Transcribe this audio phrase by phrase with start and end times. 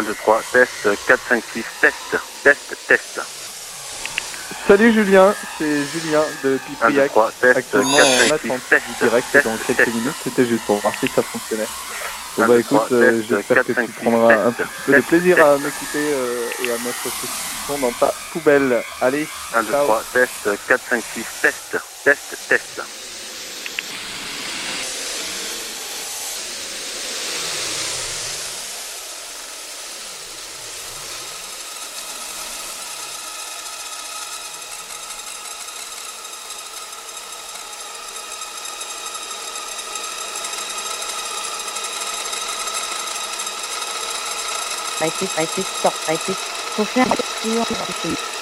[0.00, 3.20] 1, 2, 3, test, 4, 5, 6, test, test, test.
[4.66, 7.10] Salut Julien, c'est Julien de 1, 2, Pipriac.
[7.10, 9.94] 3, test, Actuellement 4, en 5, 6, attente test, direct test, dans quelques test.
[9.94, 10.16] minutes.
[10.24, 11.68] C'était juste pour voir si ça fonctionnait.
[12.36, 15.44] Bon bah écoute, euh, j'espère que cinq, tu six, prendras un petit peu de plaisir
[15.44, 17.26] à m'écouter euh, et à mettre ce
[17.66, 18.82] son dans ta poubelle.
[19.02, 19.84] Allez, 1, 2, Ciao.
[19.84, 22.80] 3, test, 4, 5, 6, test, test, test.
[46.76, 47.06] Faut faire
[47.42, 47.66] tour,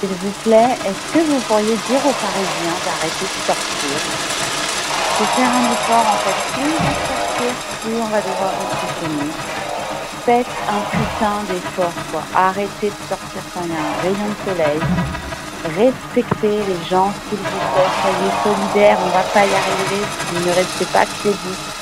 [0.00, 3.96] S'il vous plaît, est-ce que vous pourriez dire aux Parisiens d'arrêter de sortir
[5.16, 6.38] Faut faire un effort en fait.
[6.52, 9.32] Plus on va sortir, plus on va devoir rester chez nous.
[10.26, 12.22] Faites un putain d'effort quoi.
[12.34, 14.80] Arrêtez de sortir quand il y a un rayon de soleil.
[15.64, 17.92] Respectez les gens, s'il vous plaît.
[18.02, 20.04] Soyez solidaires, on va pas y arriver
[20.40, 21.73] ne restez pas chez vous.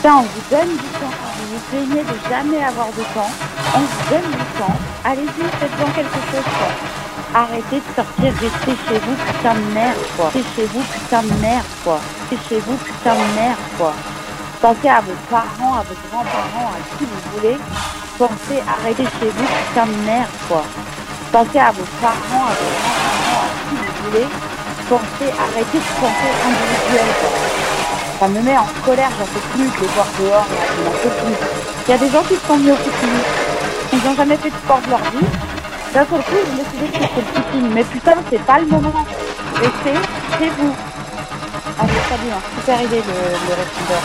[0.00, 1.12] Putain, on vous donne du temps.
[1.36, 3.30] Vous vous plaignez de jamais avoir de temps.
[3.74, 4.72] On vous donne du temps.
[5.04, 7.42] Allez-y, faites-en quelque chose, quoi.
[7.42, 10.30] Arrêtez de sortir, restez chez vous, putain de merde, quoi.
[10.32, 12.00] Restez chez vous, putain de merde, quoi.
[12.30, 13.92] Restez chez vous, putain de merde, quoi.
[14.62, 17.58] Pensez à vos parents, à vos grands-parents, à qui vous voulez.
[18.16, 20.64] Pensez, arrêtez chez vous, putain de merde, quoi.
[21.30, 24.28] Pensez à vos parents, à vos grands-parents, à qui vous voulez.
[24.88, 27.49] Pensez, arrêtez de penser individuel, quoi.
[28.20, 31.08] Ça me met en colère, j'en peux plus de les voir dehors, je n'en peux
[31.08, 31.34] plus.
[31.88, 33.16] Il y a des gens qui se sont mis au footing.
[33.94, 35.26] Ils n'ont jamais fait de sport de leur vie.
[35.94, 37.72] D'un seul coup, ils ont décidé que c'était le footing.
[37.72, 38.92] Mais putain, c'est pas le moment.
[39.54, 39.96] Restez
[40.38, 40.74] chez vous.
[41.80, 42.42] Allez, salut, hein.
[42.60, 43.16] super idée le,
[43.48, 44.02] le répondeur.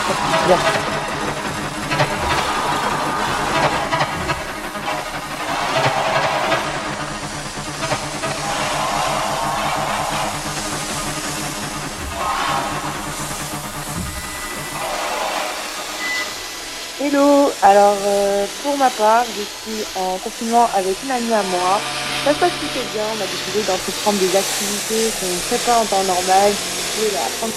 [17.06, 21.84] Hello, alors euh, pour ma part, je suis en confinement avec une amie à moi.
[22.24, 25.78] Ça se passe plutôt bien, on a décidé d'entreprendre des activités qu'on ne fait pas
[25.78, 26.58] en temps normal,
[27.16, 27.54] apprendre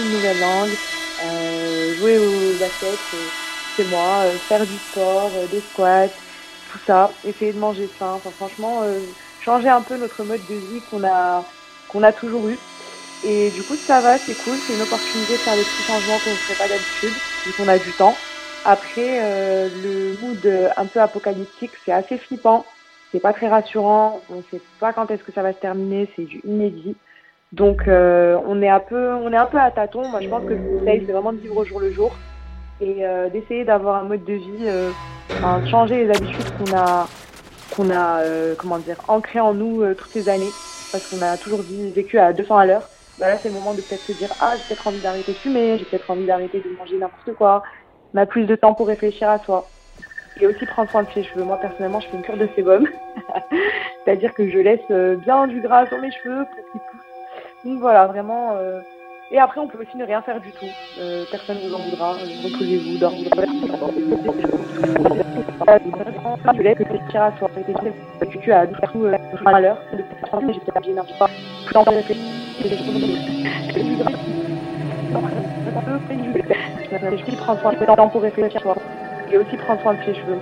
[0.00, 0.78] une nouvelle langue,
[1.22, 3.28] euh, jouer au basket euh,
[3.76, 6.08] chez moi, faire du sport, des squats,
[6.72, 8.82] tout ça, essayer de manger sain, enfin franchement,
[9.40, 11.44] changer un peu notre mode de vie qu'on a
[11.90, 12.58] qu'on a toujours eu.
[13.24, 16.18] Et du coup, ça va, c'est cool, c'est une opportunité de faire des petits changements
[16.24, 17.12] qu'on ne ferait pas d'habitude,
[17.44, 18.16] vu qu'on a du temps.
[18.64, 22.64] Après, euh, le mood euh, un peu apocalyptique, c'est assez flippant,
[23.12, 26.24] c'est pas très rassurant, on sait pas quand est-ce que ça va se terminer, c'est
[26.24, 26.96] du inédit.
[27.52, 30.08] Donc, euh, on est un peu, on est un peu à tâtons.
[30.08, 32.16] Moi, je pense que le conseil, c'est vraiment de vivre au jour le jour
[32.80, 34.66] et d'essayer d'avoir un mode de vie,
[35.32, 37.06] enfin, changer les habitudes qu'on a,
[37.76, 38.22] qu'on a,
[38.56, 40.48] comment dire, ancrées en nous toutes ces années
[40.92, 42.90] parce qu'on a toujours vécu à 200 à l'heure.
[43.18, 45.38] Bah là, c'est le moment de peut-être se dire Ah, j'ai peut-être envie d'arrêter de
[45.38, 47.62] fumer, j'ai peut-être envie d'arrêter de manger n'importe quoi.
[48.14, 49.70] On a plus de temps pour réfléchir à soi.
[50.40, 51.44] Et aussi prendre soin de ses cheveux.
[51.44, 52.86] Moi, personnellement, je fais une cure de sébum.
[54.04, 57.64] C'est-à-dire que je laisse euh, bien du gras sur mes cheveux pour qu'ils poussent.
[57.64, 58.56] Donc voilà, vraiment.
[58.56, 58.80] euh,
[59.32, 60.66] Et après, on peut aussi ne rien faire du tout.
[60.98, 62.14] Euh, personne ne vous en voudra.
[62.14, 63.30] Euh, Reposez-vous, dormez.
[66.56, 67.48] Je laisse réfléchir à soi.
[67.56, 68.76] J'ai vécu à 12
[69.46, 69.78] à l'heure.
[69.92, 71.30] Depuis 30 ans, j'étais habillée n'importe pas.
[71.64, 72.24] Plus en réfléchir.
[79.30, 79.32] Je.
[79.32, 80.38] Et aussi prendre soin de ses cheveux.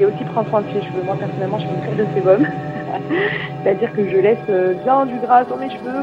[0.00, 1.02] Et aussi prendre soin de ses cheveux.
[1.04, 2.46] Moi, personnellement, je fais une crème de sébum.
[3.62, 6.02] C'est-à-dire que je laisse euh, bien du gras sur mes cheveux.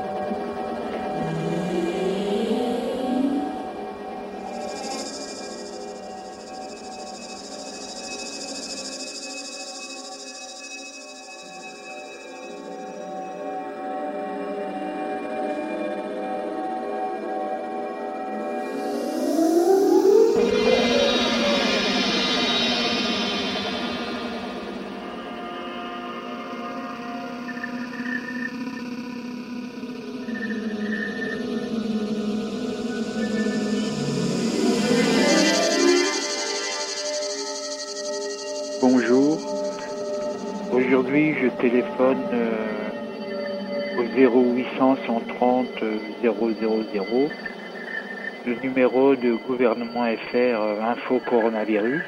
[46.21, 47.29] 000,
[48.45, 52.01] le numéro de gouvernement FR euh, Info Coronavirus,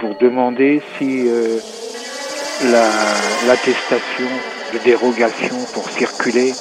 [0.00, 1.60] pour demander si euh,
[2.64, 4.28] la- l'attestation
[4.74, 6.54] de dérogation pour circuler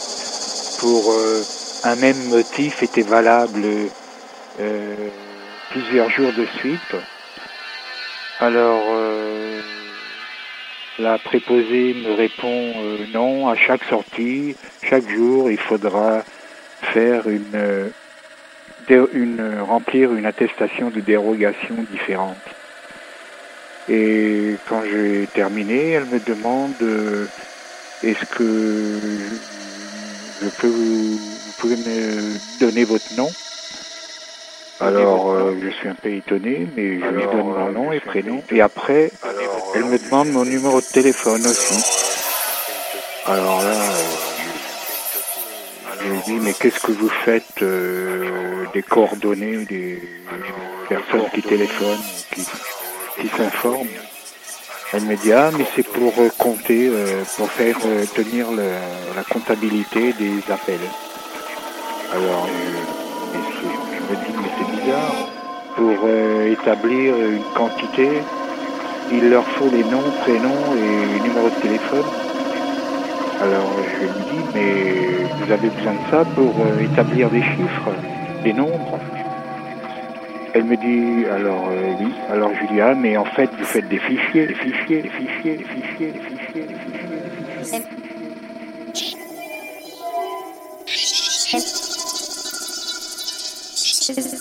[0.79, 1.43] pour euh,
[1.83, 3.63] un même motif était valable
[5.71, 6.95] plusieurs jours de suite.
[8.39, 8.83] Alors,
[11.01, 16.23] la préposée me répond euh, non, à chaque sortie, chaque jour, il faudra
[16.93, 17.89] faire une, euh,
[19.13, 22.37] une remplir une attestation de dérogation différente.
[23.89, 27.27] Et quand j'ai terminé, elle me demande euh,
[28.03, 33.31] est-ce que je, je peux vous, vous pouvez me donner votre nom?
[34.81, 38.41] Alors, euh, je suis un peu étonné, mais je lui donne mon nom et prénom.
[38.51, 39.11] Et après,
[39.75, 41.83] elle me demande mon numéro de téléphone aussi.
[43.25, 44.03] Alors là, euh,
[46.01, 50.01] je lui dis, mais qu'est-ce que vous faites euh, des coordonnées des
[50.89, 52.01] personnes qui téléphonent,
[52.33, 52.41] qui,
[53.21, 53.87] qui s'informent?
[54.93, 58.73] Elle me dit, ah, mais c'est pour euh, compter, euh, pour faire euh, tenir le-
[59.15, 60.79] la comptabilité des appels.
[62.13, 62.45] Alors,
[63.33, 64.50] je me dis, mais
[65.75, 68.09] Pour euh, établir une quantité,
[69.11, 72.05] il leur faut les noms, prénoms et numéro de téléphone.
[73.41, 74.73] Alors je lui dis, mais
[75.39, 77.93] vous avez besoin de ça pour euh, établir des chiffres,
[78.43, 78.99] des nombres?
[80.53, 82.13] Elle me dit, alors euh, oui.
[82.29, 85.63] Alors je ah, mais en fait, vous faites des fichiers, des fichiers, des fichiers, des
[85.63, 87.21] fichiers, des fichiers, des fichiers,
[87.63, 87.81] des
[94.13, 94.40] fichiers.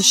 [0.00, 0.06] Le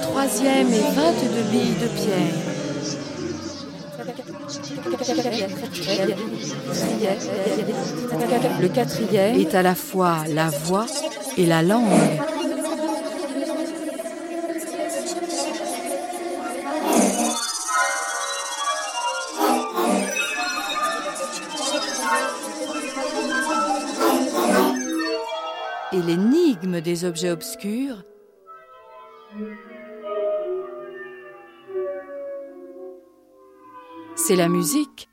[0.00, 2.38] troisième est 22 billes de pierre.
[8.62, 10.86] Le quatrième est à la fois la voix
[11.36, 11.90] et la langue.
[27.10, 28.04] Objets obscurs
[34.14, 35.08] c'est la musique.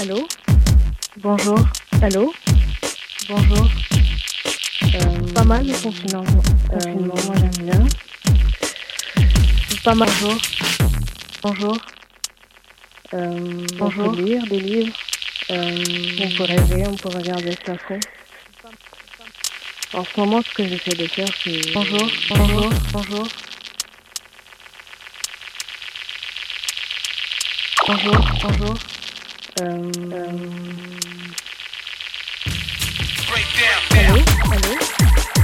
[0.00, 0.26] Allô?
[1.18, 1.58] Bonjour.
[2.02, 2.32] Allô?
[5.48, 6.24] Mal le confinement.
[6.70, 7.86] confinement, moi j'aime bien.
[9.82, 10.08] Pas mal.
[10.20, 10.38] Bonjour.
[11.42, 11.76] Bonjour.
[13.14, 14.08] Euh, Bonjour.
[14.08, 14.94] On peut lire des livres.
[15.50, 15.84] Euh,
[16.20, 17.98] on peut rêver, on peut regarder ça fond.
[19.94, 21.72] En ce moment, ce que j'essaie de faire, c'est...
[21.72, 23.26] Bonjour, bonjour, bonjour.
[27.86, 28.74] Bonjour, bonjour.
[29.62, 30.28] Euh, euh,
[33.90, 35.37] Allô, allô,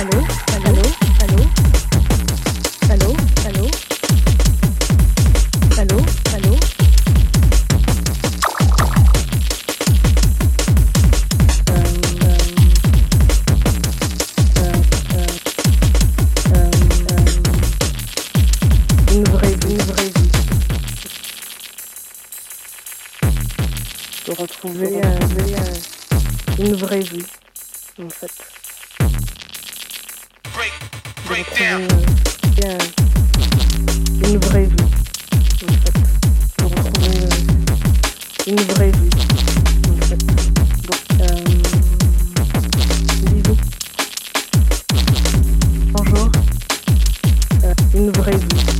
[0.00, 0.39] Salud.
[48.00, 48.79] Une vraie vie,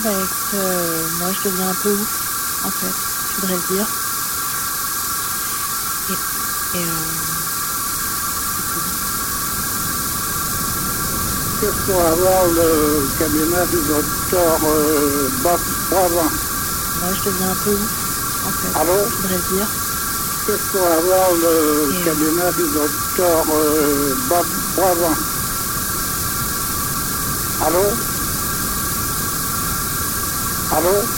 [0.00, 2.10] bah écoute, euh, moi je deviens un peu ouf,
[2.62, 2.96] en fait,
[3.28, 3.98] je voudrais le dire.
[6.08, 6.18] Et,
[6.72, 7.48] et euh,
[11.58, 16.40] Qu'est-ce pour avoir le cabinet du docteur euh, Bob Bravin
[16.94, 17.92] moi je deviens un peu ouf,
[18.42, 19.10] en fait, Allô?
[19.10, 19.80] je voudrais le dire.
[20.44, 25.16] Qu'est-ce pour avoir le Et- cabinet du docteur euh, Bob Bravin
[27.58, 28.09] Allô?
[30.70, 31.08] Allô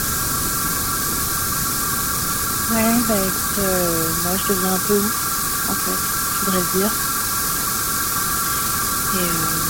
[2.69, 5.15] Ouais, bah écoute, euh, moi je deviens un peu ouf,
[5.67, 6.91] en fait, je voudrais dire.
[9.11, 9.62] Et euh,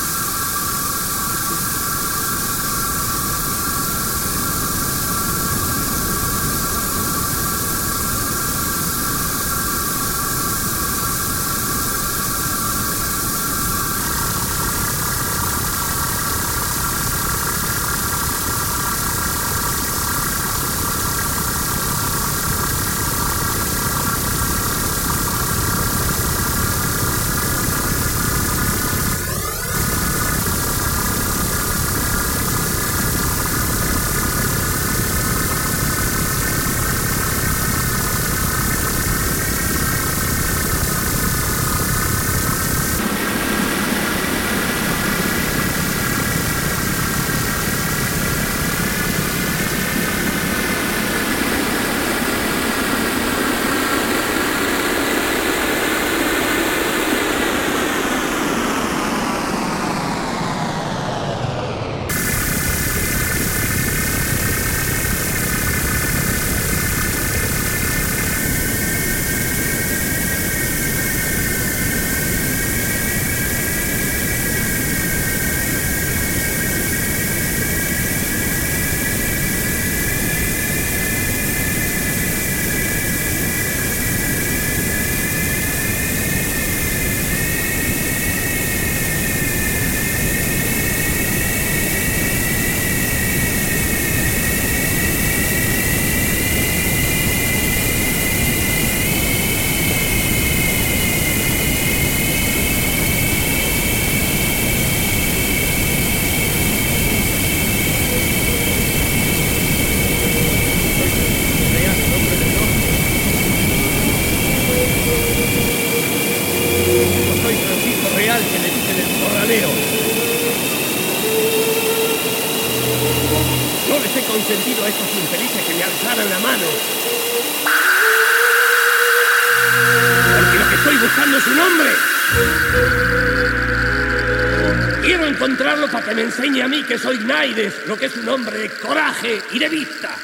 [135.33, 138.57] encontrarlo para que me enseñe a mí que soy Naides, lo que es un hombre
[138.59, 140.15] de coraje y de vista.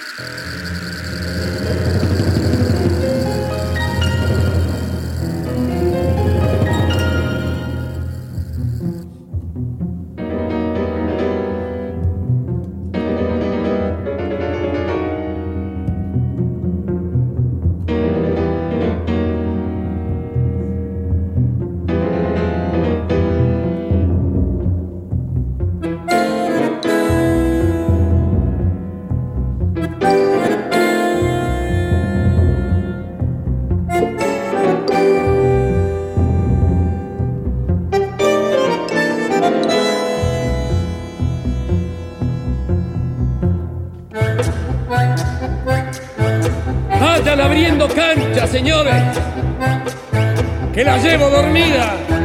[50.73, 52.18] Que la llevo dormida.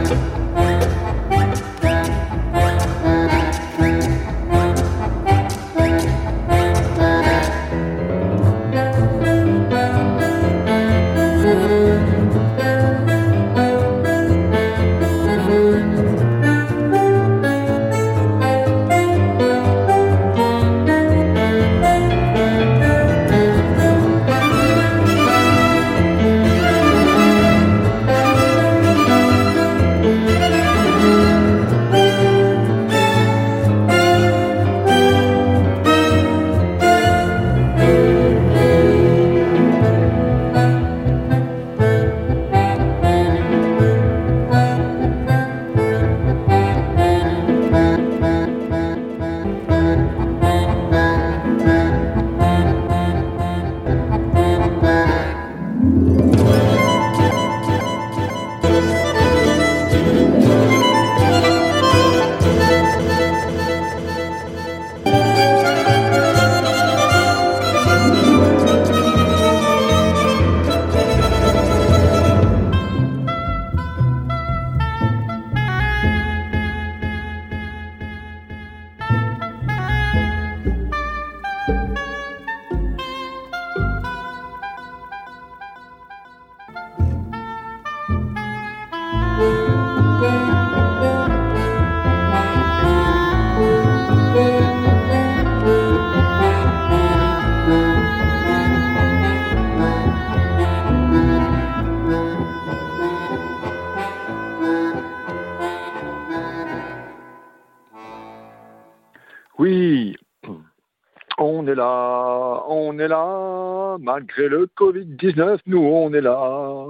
[114.36, 116.86] Malgré le Covid-19, nous on est là.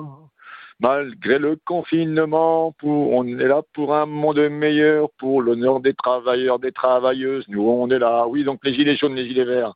[0.80, 6.58] Malgré le confinement, pour, on est là pour un monde meilleur, pour l'honneur des travailleurs,
[6.58, 8.26] des travailleuses, nous on est là.
[8.26, 9.74] Oui, donc les gilets jaunes, les gilets verts,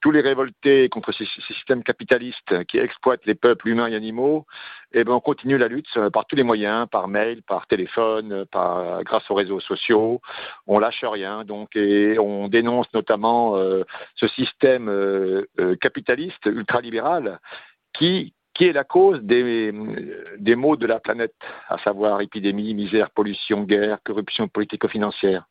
[0.00, 4.46] tous les révoltés contre ces, systèmes capitalistes qui exploitent les peuples humains et animaux,
[4.92, 8.44] eh ben on continue la lutte euh, par tous les moyens, par mail, par téléphone,
[8.50, 10.20] par grâce aux réseaux sociaux.
[10.66, 13.84] On lâche rien, donc et on dénonce notamment euh,
[14.16, 17.40] ce système euh, euh, capitaliste ultralibéral
[17.92, 19.72] qui qui est la cause des,
[20.38, 21.36] des maux de la planète,
[21.68, 25.44] à savoir épidémie, misère, pollution, guerre, corruption politico-financière.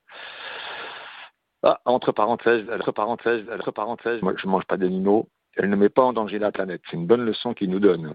[1.64, 5.90] Ah, entre parenthèses, entre parenthèses, entre parenthèses, moi je mange pas d'animaux, elle ne met
[5.90, 6.82] pas en danger la planète.
[6.90, 8.14] C'est une bonne leçon qu'il nous donne.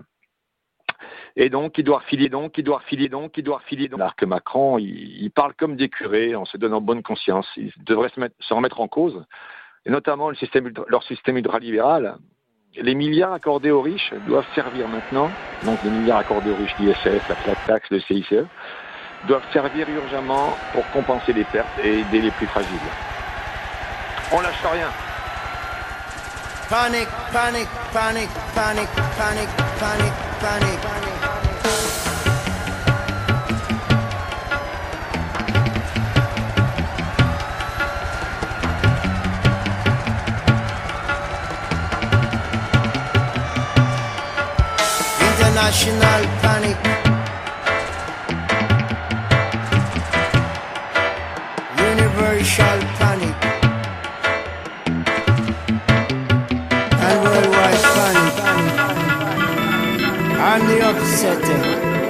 [1.36, 4.00] Et donc, il doit refiler donc, il doit refiler donc, il doit refiler donc.
[4.16, 7.46] Que Macron, il, parle comme des curés, en se donnant bonne conscience.
[7.56, 9.24] Il devrait se, mettre, se remettre en cause,
[9.84, 10.30] et notamment
[10.88, 12.16] leur système ultralibéral.
[12.76, 15.30] Les milliards accordés aux riches doivent servir maintenant,
[15.64, 18.46] donc les milliards accordés aux riches, l'ISF, la flat tax, le CICE,
[19.28, 23.13] doivent servir urgemment pour compenser les pertes et aider les plus fragiles.
[24.32, 24.88] On lâche rien.
[26.68, 30.80] Panic, panic, panic, panic, panic, panic, panic.
[45.20, 47.03] International panic.
[60.84, 62.04] 1997.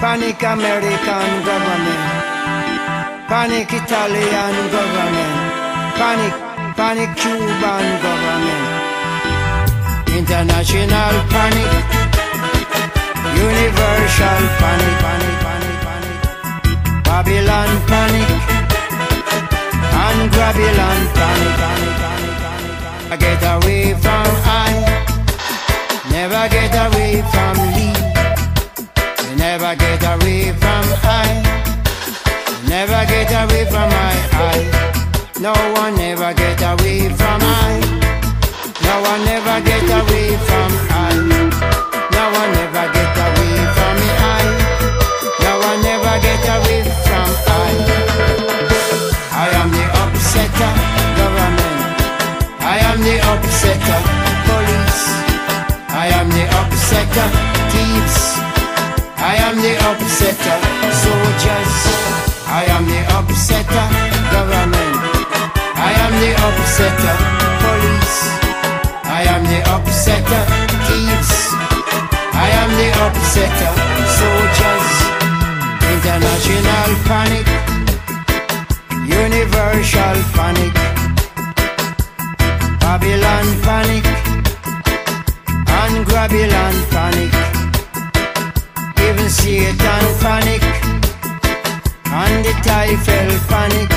[0.00, 2.02] Panic American government.
[3.28, 5.34] Panic Italian government.
[5.94, 6.34] Panic,
[6.74, 8.64] panic Cuban government.
[10.18, 11.72] International panic.
[13.38, 15.45] Universal panic, panic.
[17.26, 18.30] Babylon panic,
[19.98, 23.18] and Babylon panic, panic.
[23.18, 24.70] Get away from I,
[26.08, 27.90] never get away from me.
[29.26, 31.42] You never get away from I.
[32.68, 34.62] Never get away from my I.
[35.40, 37.80] No one ever get away from I.
[38.86, 41.10] No one ever get away from I.
[42.12, 43.15] No one ever get
[53.86, 54.02] upsetter
[54.46, 55.02] police.
[55.88, 57.28] I am the upsetter
[57.70, 58.18] thieves.
[59.16, 60.58] I am the upsetter
[61.02, 61.74] soldiers.
[62.46, 63.86] I am the upsetter
[64.34, 64.96] government.
[65.76, 67.16] I am the upsetter
[67.62, 68.16] police.
[69.04, 70.42] I am the upsetter
[70.86, 71.32] thieves.
[72.34, 73.72] I am the upsetter
[74.18, 74.90] soldiers.
[75.94, 77.46] International panic.
[79.06, 80.85] Universal panic.
[83.36, 84.04] Babylon panic.
[85.68, 87.32] And Babylon panic.
[89.06, 90.62] Even Satan panic.
[92.06, 93.90] And the Typhel panic.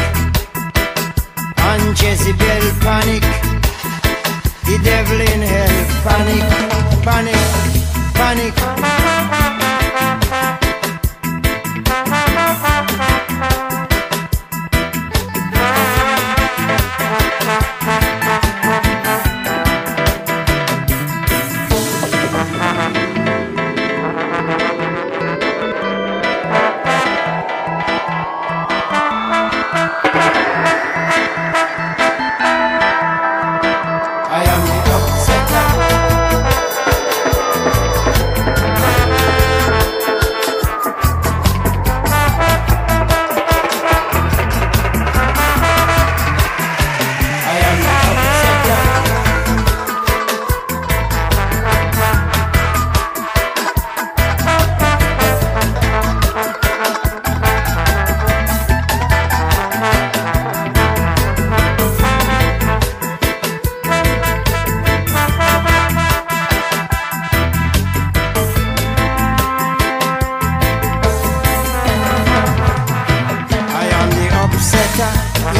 [1.57, 3.23] And Jezebel panic.
[4.65, 6.43] The devil in hell panic.
[7.05, 7.35] Panic.
[8.13, 8.98] Panic.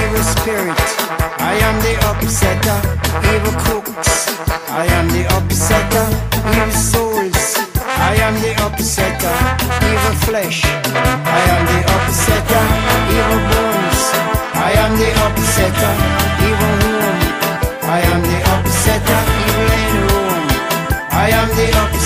[0.09, 0.79] Evil spirit.
[1.37, 2.77] I am the upsetter,
[3.33, 4.33] evil crooks.
[4.69, 6.05] I am the upsetter,
[6.49, 7.45] evil souls.
[7.85, 9.35] I am the upsetter,
[9.91, 10.65] evil flesh.
[10.65, 12.63] I am the upsetter,
[13.17, 14.01] evil bones.
[14.67, 15.93] I am the upsetter,
[16.47, 17.19] evil womb.
[17.85, 20.49] I am the upsetter, evil in Rome.
[21.11, 21.98] I am the upsetter,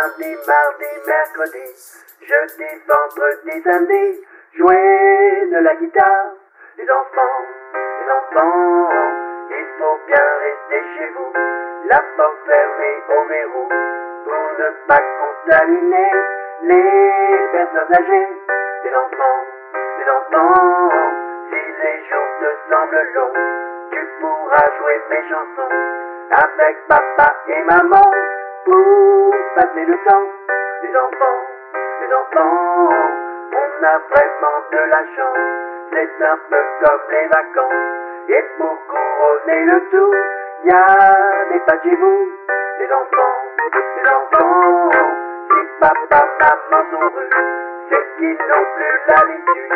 [0.00, 1.66] Lundi, mardi, mercredi,
[2.26, 4.24] jeudi, vendredi, samedi,
[4.56, 6.32] jouer de la guitare.
[6.78, 8.88] Les enfants, les enfants,
[9.50, 11.32] il faut bien rester chez vous.
[11.90, 13.68] La porte fermée au verrou
[14.24, 16.12] pour ne pas contaminer
[16.62, 18.28] les personnes âgées.
[18.84, 19.44] Les enfants,
[19.98, 20.90] les enfants,
[21.50, 23.34] si les jours te semblent longs,
[23.90, 25.74] tu pourras jouer mes chansons
[26.30, 28.10] avec papa et maman
[28.70, 30.28] pour passer le temps.
[30.82, 31.40] Les enfants,
[32.00, 32.88] les enfants,
[33.52, 35.38] on a vraiment de la chance.
[35.92, 38.28] C'est un peu comme les vacances.
[38.28, 40.14] Et pour couronner le tout,
[40.64, 41.16] y a
[41.50, 42.28] des pas chez vous.
[42.78, 43.36] Les enfants,
[43.74, 44.90] les enfants,
[45.50, 47.28] si papa, maman sont heureux,
[47.90, 49.74] c'est qu'ils n'ont plus l'habitude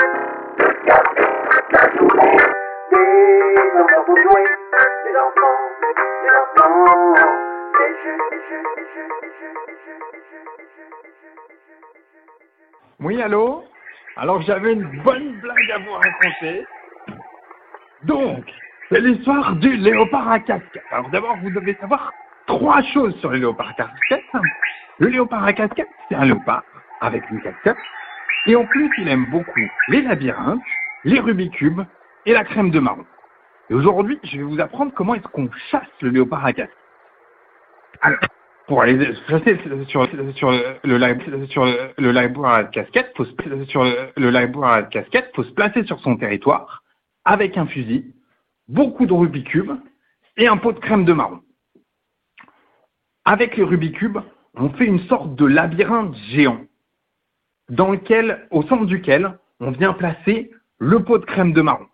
[0.58, 1.28] de garder
[1.70, 2.36] la journée
[2.92, 4.46] des enfants pour jouer.
[5.04, 5.58] Les enfants,
[6.22, 7.14] les enfants,
[13.00, 13.64] Oui, allô?
[14.16, 16.66] Alors j'avais une bonne blague à vous raconter.
[18.04, 18.44] Donc,
[18.88, 20.84] c'est l'histoire du léopard à casquette.
[20.90, 22.12] Alors d'abord, vous devez savoir
[22.46, 24.42] trois choses sur le léopard à casquette.
[24.98, 26.62] Le léopard à casquette, c'est un léopard
[27.00, 27.76] avec une casquette.
[28.46, 30.62] Et en plus, il aime beaucoup les labyrinthes,
[31.04, 31.80] les Rubik's Cube
[32.26, 33.04] et la crème de marron.
[33.70, 36.83] Et aujourd'hui, je vais vous apprendre comment est-ce qu'on chasse le léopard à casquette.
[38.04, 38.20] Alors,
[38.66, 40.98] pour aller placer sur, le
[42.10, 43.32] live à casquette, faut se,
[45.34, 46.82] faut se placer sur son territoire
[47.24, 48.14] avec un fusil,
[48.68, 49.72] beaucoup de Rubik's Cube
[50.36, 51.40] et un pot de crème de marron.
[53.24, 54.18] Avec les Rubik's Cube,
[54.54, 56.60] on fait une sorte de labyrinthe géant
[57.70, 61.86] dans lequel, au centre duquel, on vient placer le pot de crème de marron.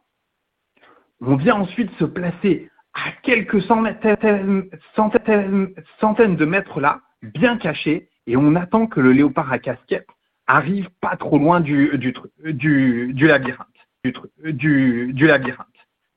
[1.20, 8.08] On vient ensuite se placer à quelques centaines, centaines, centaines de mètres là, bien caché,
[8.26, 10.08] et on attend que le léopard à casquette
[10.46, 12.12] arrive pas trop loin du, du,
[12.52, 13.66] du, du labyrinthe.
[14.02, 14.14] Du,
[14.52, 15.66] du, du labyrinthe.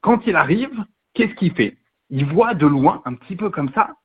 [0.01, 1.77] Quand il arrive, qu'est-ce qu'il fait?
[2.09, 3.95] Il voit de loin, un petit peu comme ça,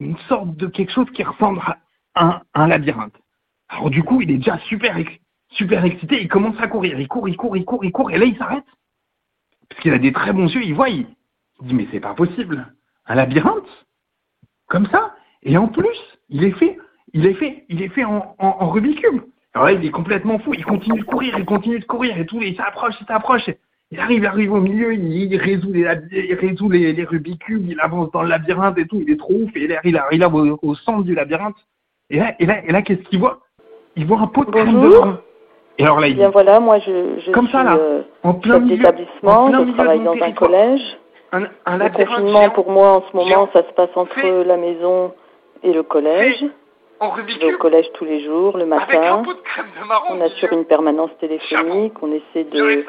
[0.00, 1.78] une sorte de quelque chose qui ressemble à
[2.14, 3.20] un, un labyrinthe.
[3.68, 4.96] Alors du coup, il est déjà super,
[5.50, 8.18] super excité, il commence à courir, il court, il court, il court, il court, et
[8.18, 8.64] là il s'arrête.
[9.68, 11.06] Parce qu'il a des très bons yeux, il voit, il,
[11.62, 12.66] il dit mais c'est pas possible.
[13.06, 13.86] Un labyrinthe?
[14.68, 15.14] Comme ça?
[15.42, 16.78] Et en plus, il est fait,
[17.12, 19.22] il est fait, il est fait en, en, en Rubik's Cube.
[19.54, 22.24] Alors là, il est complètement fou, il continue de courir, il continue de courir, et
[22.24, 23.50] tout, il s'approche, il s'approche.
[23.90, 27.44] Il arrive, il arrive au milieu, il, il résout, les, il résout les, les Rubik's
[27.44, 29.96] Cube, il avance dans le labyrinthe et tout, il est trop ouf, et là, il
[29.96, 31.56] arrive au, au centre du labyrinthe.
[32.10, 33.40] Et là, et là, et là qu'est-ce qu'il voit?
[33.96, 34.90] Il voit un pot de crème de.
[35.78, 38.34] Et alors là, il Bien voilà, moi je, je Comme suis ça, là, euh, en
[38.34, 38.86] plein milieu-
[39.24, 40.98] en plein je milieu travaille dans un collège.
[41.32, 44.26] Un, un Le confinement géant pour moi en ce moment, géant ça se passe entre
[44.44, 45.12] la maison
[45.62, 46.44] et le collège.
[47.00, 49.22] en Je Rubik's vais au collège tous les jours, le avec un matin.
[49.22, 50.06] de crème de marron.
[50.16, 52.84] On assure une permanence téléphonique, on essaie de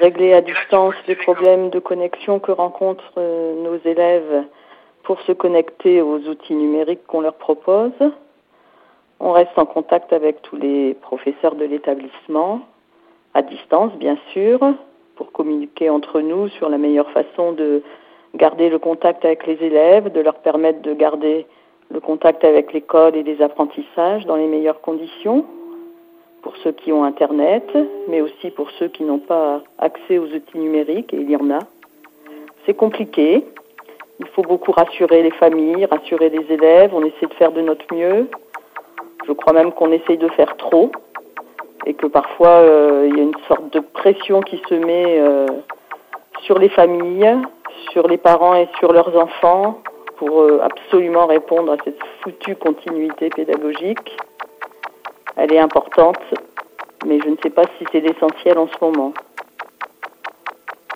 [0.00, 4.44] régler à Et distance les problèmes de connexion que rencontrent euh, nos élèves
[5.04, 7.92] pour se connecter aux outils numériques qu'on leur propose.
[9.20, 12.60] On reste en contact avec tous les professeurs de l'établissement,
[13.34, 14.58] à distance bien sûr,
[15.16, 17.82] pour communiquer entre nous sur la meilleure façon de
[18.34, 21.46] garder le contact avec les élèves, de leur permettre de garder
[21.90, 25.44] le contact avec l'école et les apprentissages dans les meilleures conditions
[26.42, 27.68] pour ceux qui ont Internet,
[28.08, 31.50] mais aussi pour ceux qui n'ont pas accès aux outils numériques, et il y en
[31.50, 31.58] a.
[32.64, 33.44] C'est compliqué.
[34.20, 36.92] Il faut beaucoup rassurer les familles, rassurer les élèves.
[36.94, 38.28] On essaie de faire de notre mieux.
[39.26, 40.92] Je crois même qu'on essaye de faire trop
[41.86, 45.46] et que parfois euh, il y a une sorte de pression qui se met euh,
[46.42, 47.36] sur les familles,
[47.92, 49.80] sur les parents et sur leurs enfants
[50.16, 54.16] pour euh, absolument répondre à cette foutue continuité pédagogique.
[55.36, 56.18] Elle est importante,
[57.06, 59.12] mais je ne sais pas si c'est l'essentiel en ce moment.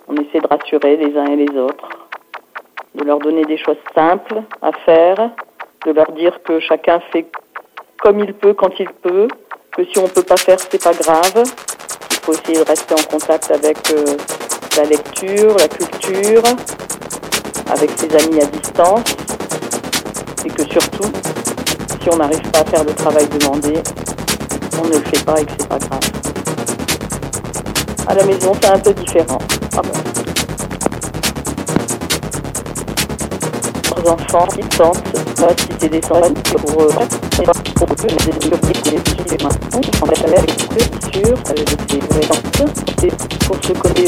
[0.07, 1.87] On essaie de rassurer les uns et les autres,
[2.95, 5.31] de leur donner des choses simples à faire,
[5.85, 7.27] de leur dire que chacun fait
[8.01, 9.27] comme il peut quand il peut,
[9.75, 11.43] que si on ne peut pas faire, c'est pas grave.
[12.11, 14.17] Il faut essayer de rester en contact avec euh,
[14.77, 16.43] la lecture, la culture,
[17.69, 19.03] avec ses amis à distance,
[20.45, 21.11] et que surtout,
[22.01, 23.81] si on n'arrive pas à faire le travail demandé,
[24.79, 25.99] on ne le fait pas et que c'est pas grave.
[28.07, 29.39] À la maison, c'est un peu différent.
[29.77, 30.10] Ah bon.
[34.09, 35.01] enfants, distantes,
[35.35, 35.53] pas
[35.87, 36.89] des pour euh,
[37.75, 43.11] pour les objets avec culture, des violences, euh, et
[43.45, 44.05] pour se coller.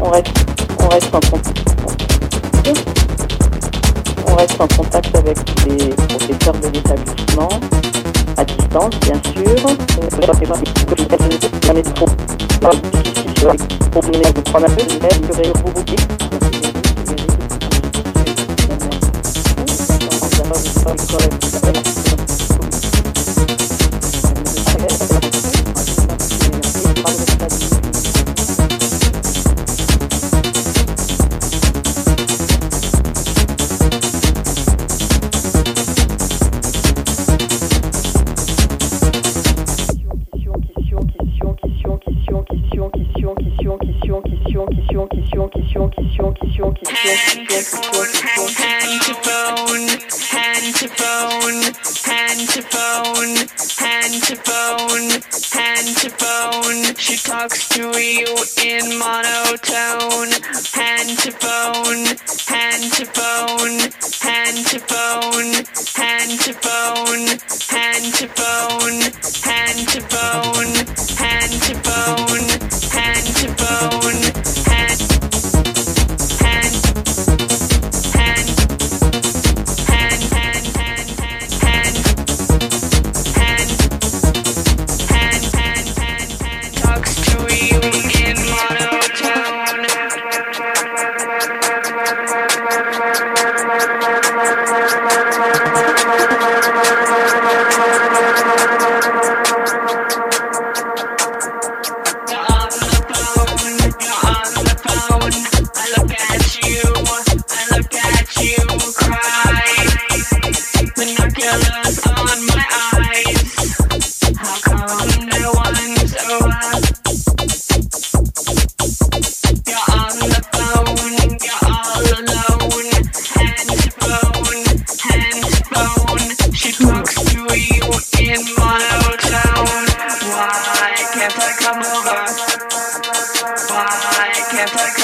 [0.00, 0.28] On reste,
[0.80, 1.58] on reste en contact.
[4.26, 7.48] On reste en contact avec les professeurs de l'établissement,
[8.36, 9.66] à distance bien sûr.
[9.66, 9.78] Euh,
[20.96, 22.07] console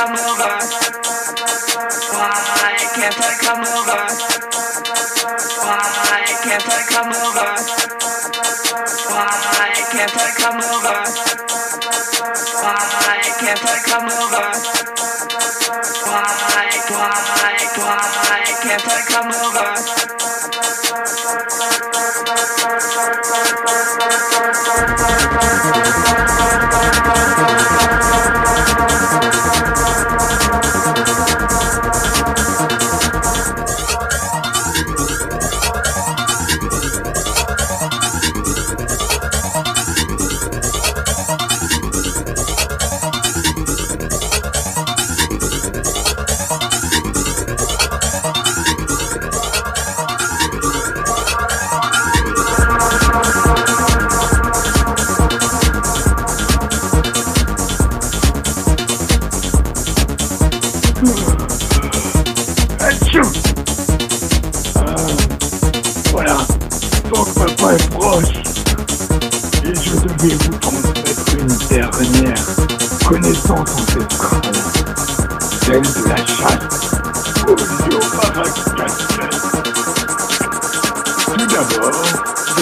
[0.04, 0.54] come over?
[2.12, 2.36] Why
[2.94, 4.02] can't I come over?
[5.64, 5.80] Why
[6.44, 7.48] can't I come over?
[9.08, 9.32] Why
[9.92, 10.98] can't I come over?
[12.60, 12.80] Why
[13.40, 14.46] can't I come over?
[16.04, 16.28] Why,
[16.90, 17.14] why,
[17.78, 19.83] why can't I come over?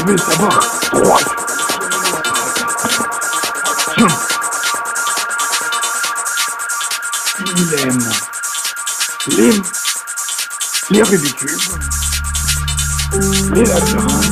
[0.03, 0.61] Vous devez savoir.
[7.57, 7.99] Il aime
[9.29, 9.53] les,
[10.91, 11.61] les Rubik's Cube,
[13.55, 14.32] les labyrinthes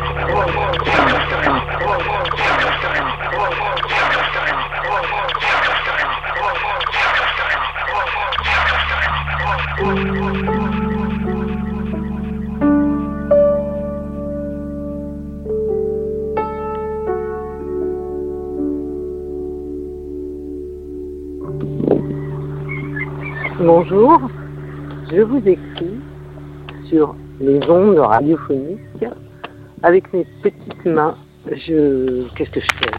[29.83, 31.15] avec mes petites mains.
[31.47, 32.91] Je, qu'est-ce que je fais?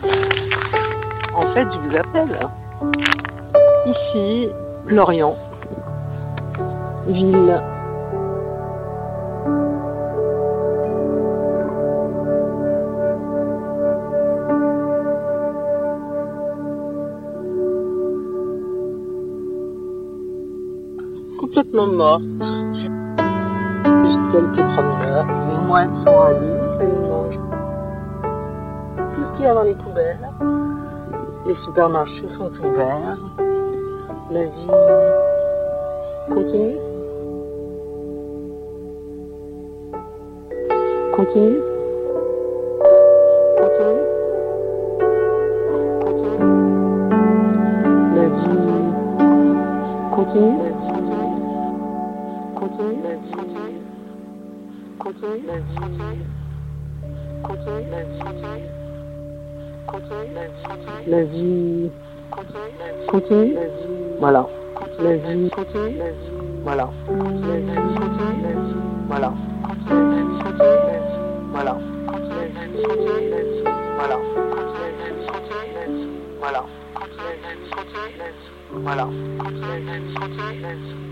[1.34, 2.48] En fait, je vous appelle
[3.86, 4.48] ici,
[4.88, 5.36] Lorient,
[7.08, 7.60] ville
[21.38, 22.22] complètement morte.
[25.72, 27.38] Moines sont à l'île, ça les mange.
[29.14, 30.28] Tout ce qu'il y a dans les poubelles.
[31.46, 33.16] Les supermarchés sont ouverts.
[34.30, 34.66] La vie.
[36.28, 36.76] Continue.
[41.16, 41.71] Continue.
[55.22, 55.78] Continue la vie.
[57.44, 58.18] Continue la vie.
[59.86, 61.06] Continue la vie.
[61.06, 61.90] La vie.
[63.06, 63.86] Continue la vie.
[64.18, 64.48] Voilà.
[64.98, 65.48] La vie.
[65.50, 66.32] Continue la vie.
[66.64, 66.90] Voilà.
[67.06, 67.74] La vie.
[67.94, 68.74] Continue la vie.
[69.06, 69.32] Voilà.
[69.62, 70.18] La vie.
[70.42, 71.22] Continue la vie.
[71.52, 71.78] Voilà.
[72.10, 72.82] La vie.
[72.82, 73.62] Continue la vie.
[73.94, 74.18] Voilà.
[74.18, 74.58] La
[75.06, 75.26] vie.
[75.28, 76.08] Continue la vie.
[76.40, 76.58] Voilà.
[76.58, 77.06] La
[77.54, 77.70] vie.
[77.70, 78.50] Continue la vie.
[78.82, 79.06] Voilà.
[79.06, 80.14] La vie.
[80.14, 81.11] Continue la vie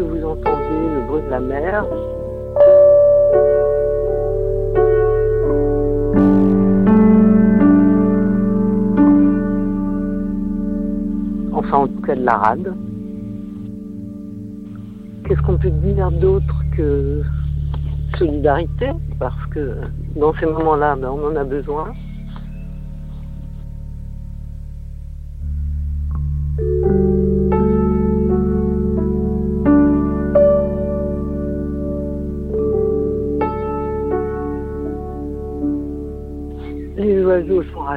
[0.00, 1.84] Que vous entendez le bruit de la mer.
[11.52, 12.74] Enfin, en tout cas de la rade.
[15.24, 17.22] Qu'est-ce qu'on peut dire d'autre que
[18.16, 18.88] solidarité?
[19.18, 19.76] Parce que
[20.16, 21.92] dans ces moments-là, ben, on en a besoin.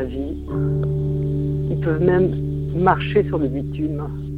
[0.02, 2.30] Ils peuvent même
[2.76, 4.33] marcher sur le bitume.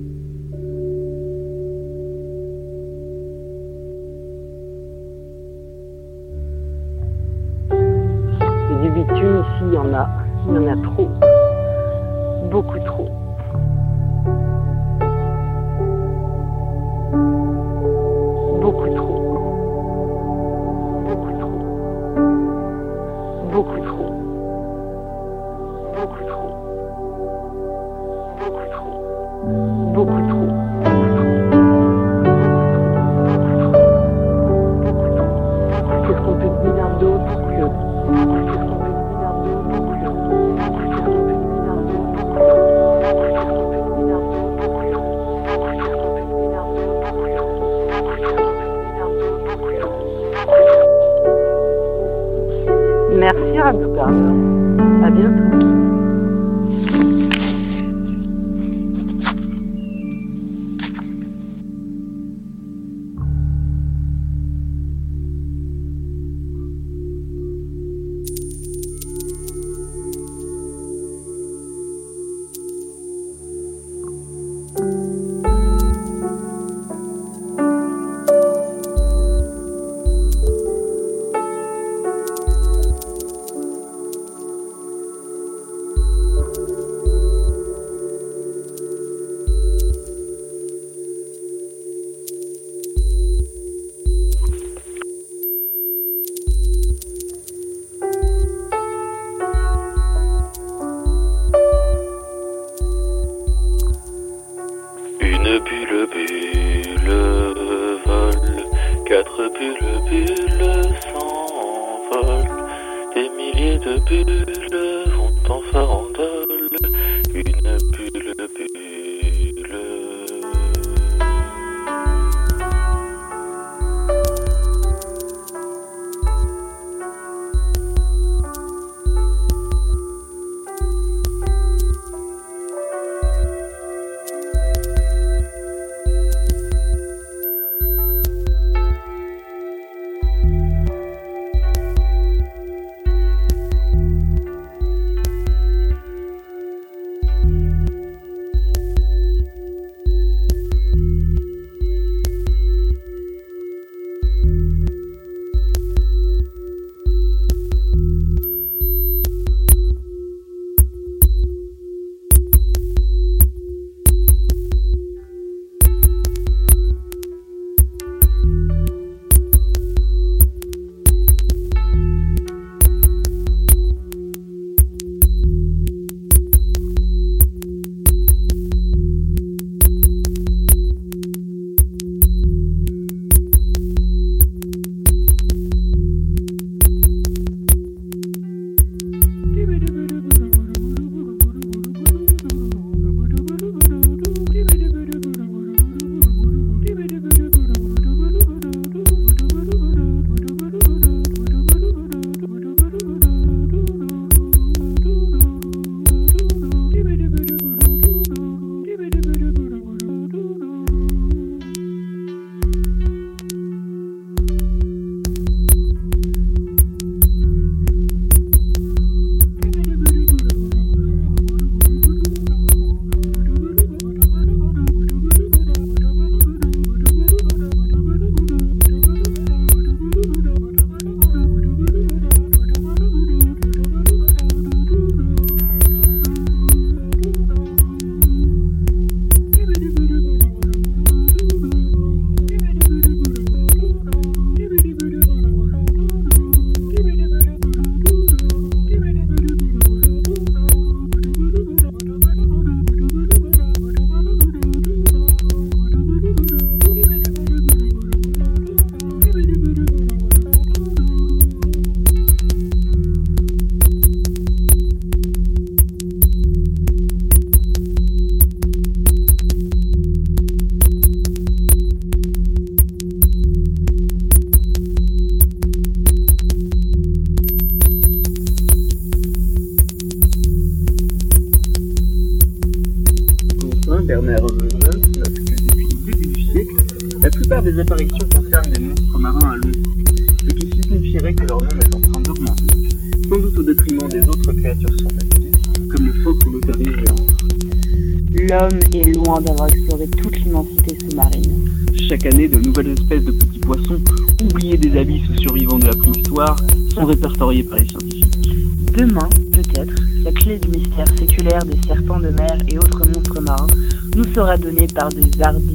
[314.58, 315.75] Donnée par des hardis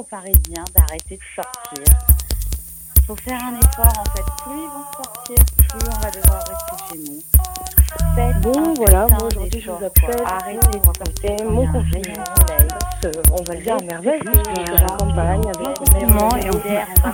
[0.00, 1.84] aux Parisiens d'arrêter de sortir.
[3.06, 4.24] Faut faire un effort en fait.
[4.44, 7.20] Plus ils vont sortir, plus on va devoir rester chez nous.
[8.14, 10.22] Faites Bon, un voilà, moi aujourd'hui je vous appelle.
[10.24, 11.84] Arrêtez de sortir, mon il un de
[13.08, 15.86] Euh, On va le dire merveille, parce que je suis en campagne avec ma
[16.38, 16.58] et on
[17.02, 17.10] pas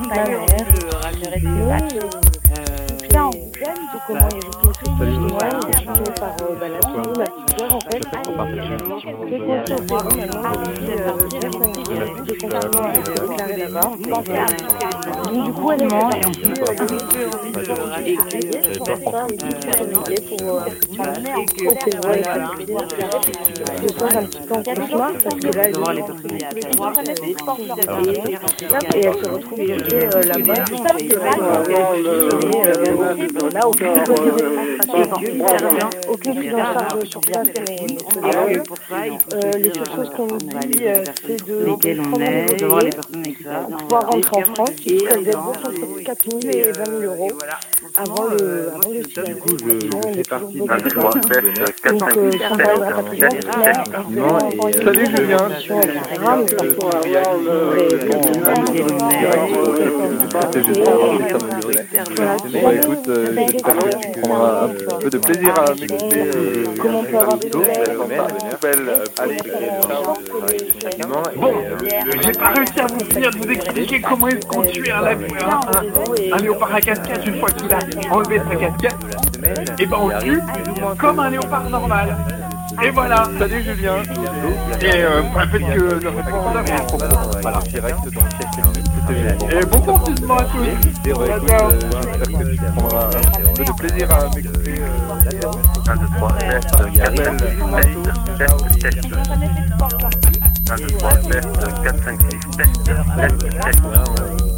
[4.07, 5.40] comment il y a
[6.12, 6.78] par euh, bah, la
[7.74, 8.02] en fait.
[8.12, 8.59] Maintenant
[12.26, 13.86] depuis euh, là-bas.
[15.24, 16.11] Donc du coup, elle est euh,
[18.84, 19.36] faire ça, oui,
[19.67, 20.57] pour
[28.95, 30.64] et elle se retrouve bloquée là-bas.
[36.09, 36.35] Aucune
[39.59, 40.85] les choses qu'on nous dit,
[41.27, 41.55] c'est de
[43.79, 44.71] pouvoir rentrer en France.
[44.85, 45.73] Il faut des entre
[46.05, 47.33] 4 000 et 20 000 euros
[47.97, 49.24] avant le avant le.
[49.24, 49.64] Du coup, je
[50.14, 52.47] fais partie euh, je
[53.16, 55.49] et, euh, Salut, Julien.
[62.53, 66.30] Bon, écoute, euh, j'espère que tu prendras un petit peu de plaisir à m'écouter.
[66.34, 67.59] euh, Comment on peut avoir des bientôt.
[67.61, 67.97] nouvelles
[68.51, 69.36] Poubelle, euh, allez,
[71.36, 71.55] Bon,
[72.22, 76.74] j'ai pas réussi à vous finir de vous expliquer comment est-ce qu'on tue un, léopard
[76.74, 77.78] à casquette une fois qu'il a
[78.11, 78.97] enlevé sa casquette.
[79.78, 80.41] Et ben on tue
[80.99, 82.16] comme un léopard normal.
[82.82, 83.24] Et voilà.
[83.39, 84.03] Salut Julien.
[84.80, 86.64] Et euh, faites que le répondeur
[87.64, 87.97] direct
[93.66, 94.74] bon plaisir à m'écouter.
[94.80, 94.87] euh,
[95.89, 97.47] 1, 2, 3, test, 4, 5, 6,
[98.39, 99.16] test, test, test.
[100.68, 101.49] 1, 2, 3, test,
[101.84, 104.55] 4, 5, 6, test, test, test.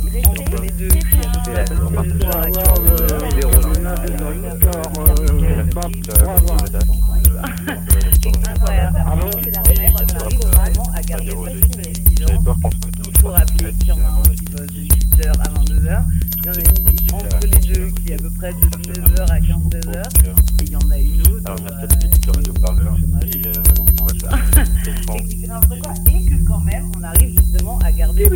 [26.07, 28.29] Et que quand même on arrive justement à garder.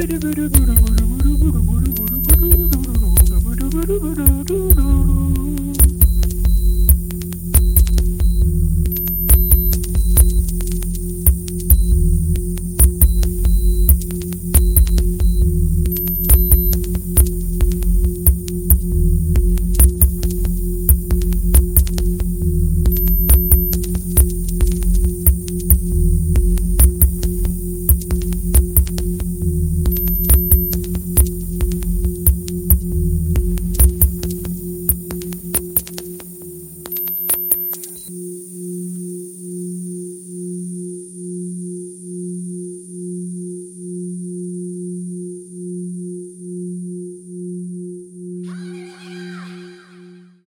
[3.72, 5.21] do do do do do do